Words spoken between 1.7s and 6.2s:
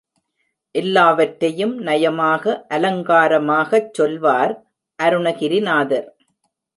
நயமாக அலங்காரமாகச் சொல்வார் அருணகிரிநாதர்.